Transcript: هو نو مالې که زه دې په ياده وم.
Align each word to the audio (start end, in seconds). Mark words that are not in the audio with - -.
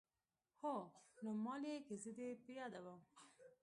هو 0.61 0.75
نو 1.23 1.31
مالې 1.43 1.75
که 1.87 1.93
زه 2.03 2.11
دې 2.17 2.29
په 2.43 2.49
ياده 2.59 2.79
وم. 2.85 2.99